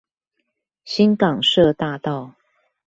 [0.83, 2.33] 新港社大道